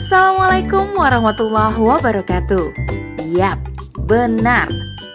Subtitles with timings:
[0.00, 2.72] Assalamualaikum warahmatullahi wabarakatuh.
[3.36, 3.60] Yap,
[4.08, 4.64] benar.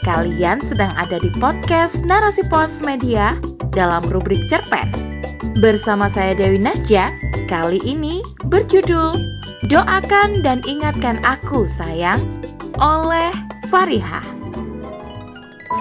[0.05, 3.33] Kalian sedang ada di podcast Narasi Pos Media
[3.73, 4.93] dalam rubrik cerpen.
[5.57, 7.09] Bersama saya Dewi Nasja,
[7.49, 9.17] kali ini berjudul
[9.73, 12.21] Doakan dan Ingatkan Aku Sayang
[12.77, 13.33] oleh
[13.73, 14.21] Fariha.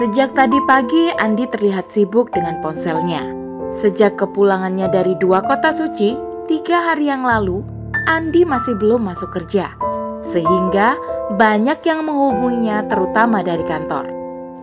[0.01, 3.21] Sejak tadi pagi, Andi terlihat sibuk dengan ponselnya.
[3.69, 6.17] Sejak kepulangannya dari dua kota suci,
[6.49, 7.74] tiga hari yang lalu,
[8.05, 9.73] Andi masih belum masuk kerja,
[10.29, 10.93] sehingga
[11.33, 14.05] banyak yang menghubunginya terutama dari kantor.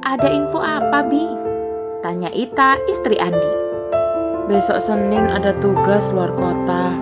[0.07, 1.27] Ada info apa, Bi?
[2.07, 3.53] Tanya Ita, istri Andi.
[4.47, 6.95] Besok Senin ada tugas luar kota.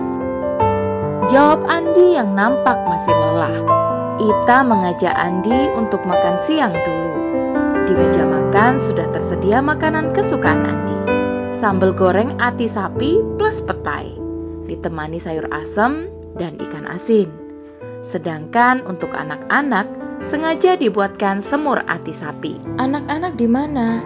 [1.29, 3.55] Jawab Andi yang nampak masih lelah.
[4.17, 7.13] Ita mengajak Andi untuk makan siang dulu.
[7.85, 10.97] Di meja makan sudah tersedia makanan kesukaan Andi.
[11.61, 14.17] Sambal goreng ati sapi plus petai.
[14.65, 17.29] Ditemani sayur asem dan ikan asin.
[18.01, 19.85] Sedangkan untuk anak-anak
[20.25, 22.57] sengaja dibuatkan semur ati sapi.
[22.81, 24.01] Anak-anak di mana?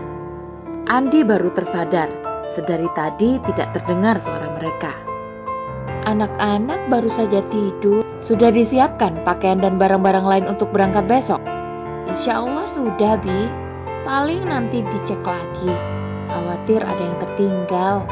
[0.91, 2.11] Andi baru tersadar,
[2.51, 4.91] sedari tadi tidak terdengar suara mereka.
[6.05, 8.05] Anak-anak baru saja tidur.
[8.21, 11.41] Sudah disiapkan pakaian dan barang-barang lain untuk berangkat besok?
[12.05, 13.49] Insya Allah sudah, Bi.
[14.05, 15.73] Paling nanti dicek lagi.
[16.29, 18.05] Khawatir ada yang tertinggal.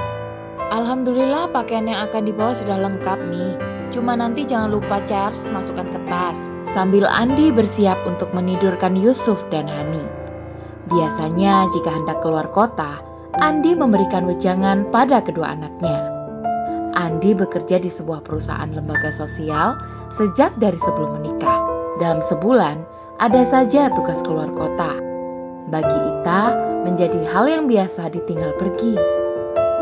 [0.73, 3.53] Alhamdulillah pakaian yang akan dibawa sudah lengkap, Mi.
[3.94, 6.36] Cuma nanti jangan lupa charge masukkan ke tas.
[6.73, 10.02] Sambil Andi bersiap untuk menidurkan Yusuf dan Hani.
[10.89, 12.97] Biasanya jika hendak keluar kota,
[13.38, 16.02] Andi memberikan wejangan pada kedua anaknya.
[16.97, 19.77] Andi bekerja di sebuah perusahaan lembaga sosial
[20.09, 21.61] sejak dari sebelum menikah.
[22.02, 22.81] Dalam sebulan,
[23.21, 24.97] ada saja tugas keluar kota.
[25.69, 28.97] Bagi Ita, menjadi hal yang biasa ditinggal pergi.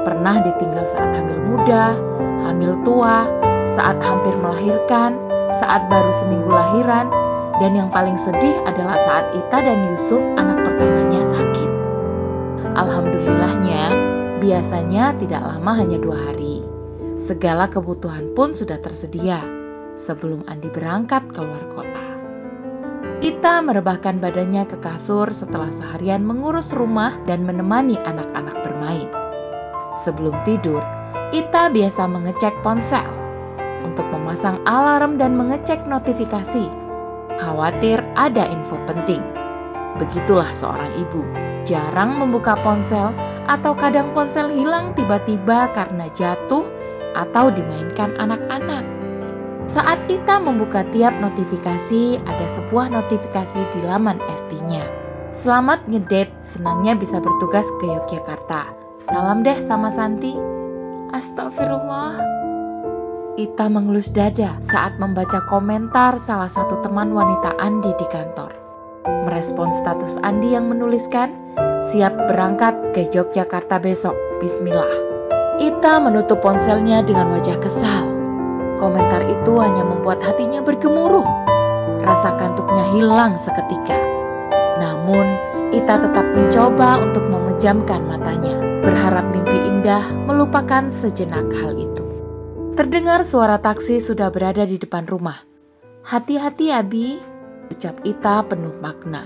[0.04, 1.96] Pernah ditinggal saat hamil muda,
[2.48, 3.28] hamil tua,
[3.76, 5.16] saat hampir melahirkan,
[5.60, 7.08] saat baru seminggu lahiran,
[7.62, 11.72] dan yang paling sedih adalah saat Ita dan Yusuf anak pertamanya sakit.
[12.74, 13.84] Alhamdulillahnya,
[14.42, 16.66] biasanya tidak lama hanya dua hari.
[17.22, 19.40] Segala kebutuhan pun sudah tersedia
[19.94, 22.02] sebelum Andi berangkat keluar kota.
[23.22, 29.10] Ita merebahkan badannya ke kasur setelah seharian mengurus rumah dan menemani anak-anak bermain.
[30.02, 30.82] Sebelum tidur,
[31.30, 33.21] Ita biasa mengecek ponsel
[33.84, 36.66] untuk memasang alarm dan mengecek notifikasi.
[37.40, 39.22] Khawatir ada info penting.
[39.98, 41.22] Begitulah seorang ibu,
[41.68, 43.12] jarang membuka ponsel
[43.50, 46.64] atau kadang ponsel hilang tiba-tiba karena jatuh
[47.18, 48.84] atau dimainkan anak-anak.
[49.72, 54.84] Saat Ita membuka tiap notifikasi, ada sebuah notifikasi di laman FB-nya.
[55.32, 58.68] Selamat ngedate, senangnya bisa bertugas ke Yogyakarta.
[59.08, 60.36] Salam deh sama Santi.
[61.16, 62.41] Astagfirullah.
[63.40, 68.52] Ita mengelus dada saat membaca komentar salah satu teman wanita Andi di kantor.
[69.08, 71.32] Merespon status Andi yang menuliskan,
[71.88, 74.12] siap berangkat ke Yogyakarta besok,
[74.44, 74.92] bismillah.
[75.64, 78.04] Ita menutup ponselnya dengan wajah kesal.
[78.84, 81.24] Komentar itu hanya membuat hatinya bergemuruh.
[82.04, 83.96] Rasa kantuknya hilang seketika.
[84.76, 85.24] Namun,
[85.72, 92.11] Ita tetap mencoba untuk memejamkan matanya, berharap mimpi indah melupakan sejenak hal itu.
[92.82, 95.38] Terdengar suara taksi sudah berada di depan rumah.
[96.02, 97.22] Hati-hati Abi,
[97.70, 99.22] ucap Ita penuh makna.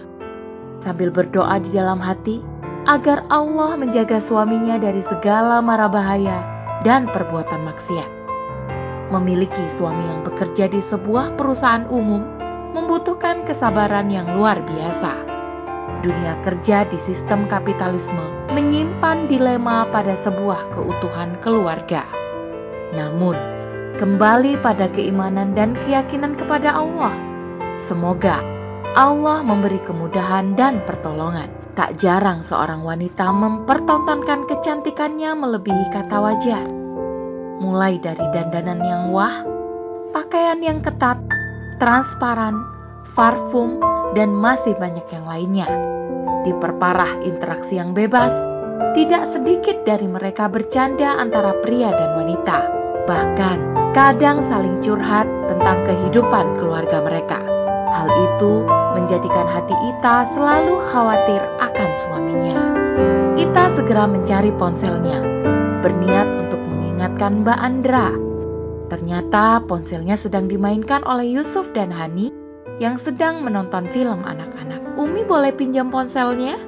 [0.83, 2.43] Sambil berdoa di dalam hati,
[2.83, 6.43] agar Allah menjaga suaminya dari segala mara bahaya
[6.83, 8.11] dan perbuatan maksiat.
[9.15, 12.27] Memiliki suami yang bekerja di sebuah perusahaan umum
[12.75, 15.15] membutuhkan kesabaran yang luar biasa.
[16.03, 22.24] Dunia kerja di sistem kapitalisme menyimpan dilema pada sebuah keutuhan keluarga.
[22.95, 23.35] Namun,
[23.99, 27.15] kembali pada keimanan dan keyakinan kepada Allah.
[27.75, 28.39] Semoga
[28.95, 31.51] Allah memberi kemudahan dan pertolongan.
[31.75, 36.63] Tak jarang seorang wanita mempertontonkan kecantikannya melebihi kata wajar.
[37.59, 39.43] Mulai dari dandanan yang wah,
[40.15, 41.19] pakaian yang ketat,
[41.75, 42.55] transparan,
[43.11, 43.83] parfum,
[44.15, 45.67] dan masih banyak yang lainnya.
[46.47, 48.31] Diperparah interaksi yang bebas,
[48.95, 52.74] tidak sedikit dari mereka bercanda antara pria dan wanita
[53.05, 53.61] bahkan
[53.93, 57.39] kadang saling curhat tentang kehidupan keluarga mereka.
[57.95, 58.67] Hal itu
[58.97, 62.57] menjadikan hati Ita selalu khawatir akan suaminya.
[63.39, 65.23] Ita segera mencari ponselnya,
[65.79, 68.07] berniat untuk mengingatkan Mbak Andra.
[68.91, 72.35] Ternyata ponselnya sedang dimainkan oleh Yusuf dan Hani
[72.83, 74.99] yang sedang menonton film anak-anak.
[74.99, 76.59] Umi boleh pinjam ponselnya?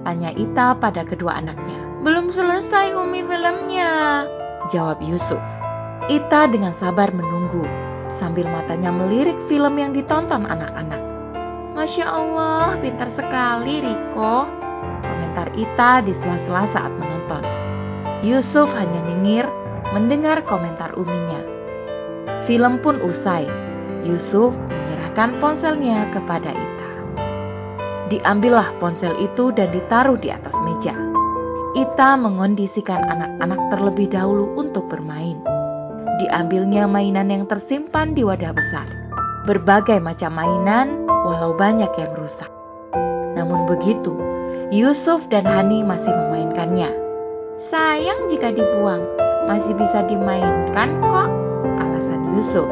[0.00, 1.76] Tanya Ita pada kedua anaknya.
[2.00, 4.24] Belum selesai Umi filmnya,
[4.72, 5.40] jawab Yusuf.
[6.08, 7.68] Ita dengan sabar menunggu
[8.08, 11.02] sambil matanya melirik film yang ditonton anak-anak.
[11.76, 14.48] Masya Allah, pintar sekali Riko.
[15.00, 17.44] Komentar Ita di sela-sela saat menonton.
[18.24, 19.44] Yusuf hanya nyengir
[19.92, 21.40] mendengar komentar uminya.
[22.44, 23.48] Film pun usai.
[24.04, 26.90] Yusuf menyerahkan ponselnya kepada Ita.
[28.10, 30.96] Diambillah ponsel itu dan ditaruh di atas meja.
[31.78, 35.49] Ita mengondisikan anak-anak terlebih dahulu untuk bermain.
[36.20, 38.84] Diambilnya mainan yang tersimpan di wadah besar.
[39.48, 42.52] Berbagai macam mainan, walau banyak yang rusak.
[43.32, 44.20] Namun begitu,
[44.68, 46.92] Yusuf dan Hani masih memainkannya.
[47.56, 49.00] Sayang jika dibuang,
[49.48, 51.32] masih bisa dimainkan kok,
[51.80, 52.68] alasan Yusuf.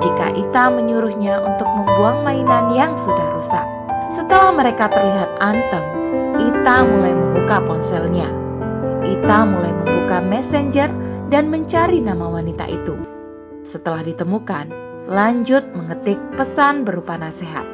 [0.00, 3.68] Jika Ita menyuruhnya untuk membuang mainan yang sudah rusak.
[4.16, 5.84] Setelah mereka terlihat anteng,
[6.40, 8.32] Ita mulai membuka ponselnya.
[9.04, 10.88] Ita mulai membuka messenger
[11.32, 12.92] dan mencari nama wanita itu.
[13.64, 14.68] Setelah ditemukan,
[15.08, 17.64] lanjut mengetik pesan berupa nasihat.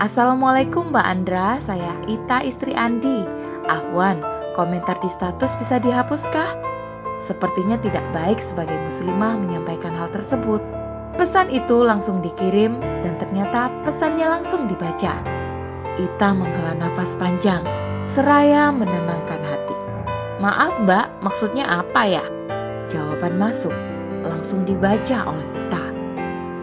[0.00, 3.20] Assalamualaikum Mbak Andra, saya Ita istri Andi.
[3.68, 4.16] Afwan,
[4.56, 6.56] komentar di status bisa dihapuskah?
[7.20, 10.64] Sepertinya tidak baik sebagai muslimah menyampaikan hal tersebut.
[11.20, 15.20] Pesan itu langsung dikirim dan ternyata pesannya langsung dibaca.
[16.00, 17.60] Ita menghela nafas panjang,
[18.08, 19.76] seraya menenangkan hati.
[20.40, 22.24] Maaf mbak, maksudnya apa ya?
[22.92, 23.72] Jawaban masuk,
[24.20, 25.84] langsung dibaca oleh Ita.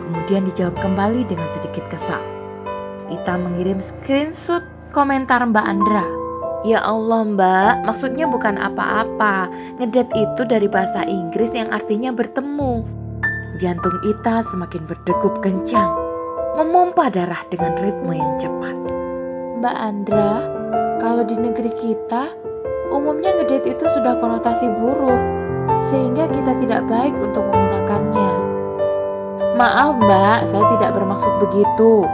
[0.05, 2.21] Kemudian dijawab kembali dengan sedikit kesal.
[3.09, 4.61] Ita mengirim screenshot
[4.93, 6.05] komentar Mbak Andra.
[6.67, 9.47] Ya Allah mbak, maksudnya bukan apa-apa.
[9.79, 12.83] Ngedet itu dari bahasa Inggris yang artinya bertemu.
[13.57, 15.87] Jantung Ita semakin berdegup kencang,
[16.59, 18.75] memompa darah dengan ritme yang cepat.
[19.63, 20.33] Mbak Andra,
[20.99, 22.27] kalau di negeri kita,
[22.91, 25.38] umumnya ngedet itu sudah konotasi buruk,
[25.87, 28.31] sehingga kita tidak baik untuk menggunakannya.
[29.59, 32.07] Maaf mbak, saya tidak bermaksud begitu.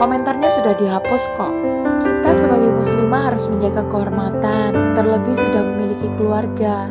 [0.00, 1.52] Komentarnya sudah dihapus kok.
[2.00, 6.88] Kita sebagai muslimah harus menjaga kehormatan, terlebih sudah memiliki keluarga.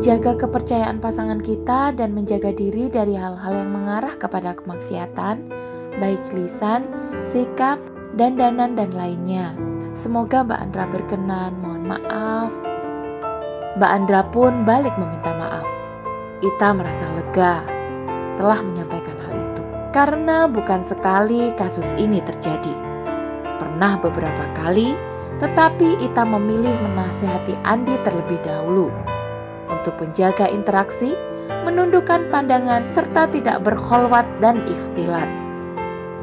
[0.00, 5.40] Jaga kepercayaan pasangan kita dan menjaga diri dari hal-hal yang mengarah kepada kemaksiatan,
[5.96, 6.84] baik lisan,
[7.24, 7.80] sikap,
[8.12, 9.56] dandanan, dan lainnya.
[9.96, 12.75] Semoga Mbak Andra berkenan, mohon maaf.
[13.76, 15.68] Mbak Andra pun balik meminta maaf.
[16.40, 17.60] Ita merasa lega
[18.40, 19.62] telah menyampaikan hal itu.
[19.92, 22.72] Karena bukan sekali kasus ini terjadi.
[23.60, 24.96] Pernah beberapa kali,
[25.44, 28.88] tetapi Ita memilih menasehati Andi terlebih dahulu
[29.68, 31.12] untuk menjaga interaksi,
[31.68, 35.28] menundukkan pandangan, serta tidak berkholwat dan ikhtilat.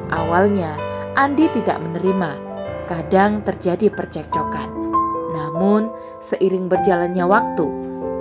[0.09, 0.73] Awalnya,
[1.13, 2.33] Andi tidak menerima.
[2.89, 4.82] Kadang terjadi percekcokan.
[5.33, 5.89] Namun,
[6.21, 7.65] seiring berjalannya waktu,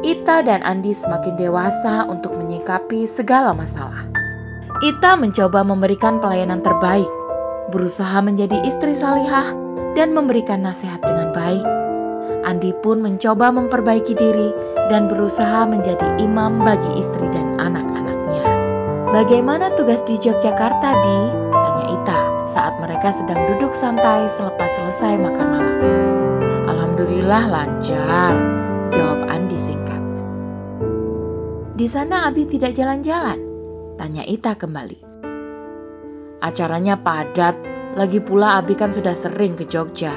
[0.02, 4.02] Ita dan Andi semakin dewasa untuk menyikapi segala masalah.
[4.82, 7.06] Ita mencoba memberikan pelayanan terbaik,
[7.70, 9.54] berusaha menjadi istri salihah,
[9.94, 11.62] dan memberikan nasihat dengan baik.
[12.42, 14.50] Andi pun mencoba memperbaiki diri
[14.90, 18.44] dan berusaha menjadi imam bagi istri dan anak-anaknya.
[19.14, 21.18] Bagaimana tugas di Yogyakarta, Bi?
[21.54, 22.20] Tanya Ita
[22.50, 26.11] saat mereka sedang duduk santai selepas selesai makan malam.
[27.02, 28.34] Alhamdulillah lancar,
[28.94, 30.02] jawab Andi singkat.
[31.74, 33.42] Di sana Abi tidak jalan-jalan,
[33.98, 35.02] Tanya Ita kembali.
[36.38, 37.58] Acaranya padat,
[37.98, 40.14] lagi pula Abi kan sudah sering ke Jogja.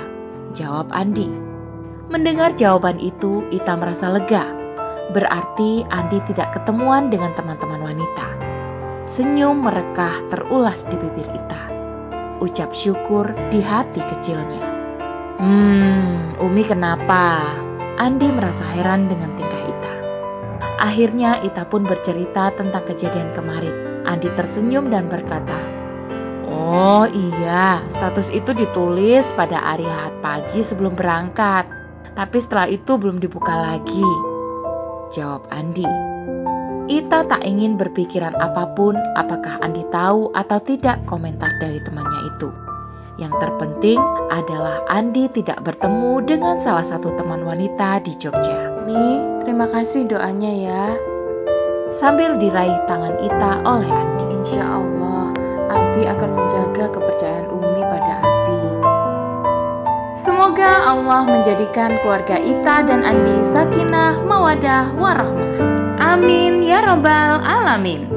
[0.53, 1.25] Jawab Andi.
[2.13, 4.45] Mendengar jawaban itu, Ita merasa lega.
[5.09, 8.29] Berarti Andi tidak ketemuan dengan teman-teman wanita.
[9.09, 11.65] Senyum merekah terulas di bibir Ita.
[12.45, 14.74] Ucap syukur di hati kecilnya.
[15.35, 17.51] Hmm, Umi kenapa?
[17.99, 19.93] Andi merasa heran dengan tingkah Ita.
[20.79, 24.03] Akhirnya Ita pun bercerita tentang kejadian kemarin.
[24.07, 25.59] Andi tersenyum dan berkata,
[26.47, 31.67] Oh iya, status itu ditulis pada hari Ahad pagi sebelum berangkat.
[32.15, 34.07] Tapi setelah itu belum dibuka lagi.
[35.11, 35.83] Jawab Andi.
[36.87, 42.64] Ita tak ingin berpikiran apa pun apakah Andi tahu atau tidak komentar dari temannya itu.
[43.15, 48.83] Yang terpenting adalah Andi tidak bertemu dengan salah satu teman wanita di Jogja.
[48.83, 50.83] Mi, terima kasih doanya ya.
[51.95, 54.25] Sambil diraih tangan Ita oleh Andi.
[54.35, 55.31] Insya Allah,
[55.71, 58.61] Abi akan menjaga kepercayaan Umi pada Abi.
[60.19, 65.55] Semoga Allah menjadikan keluarga Ita dan Andi sakinah, mawadah, warahmah.
[66.03, 68.14] Amin ya robbal alamin.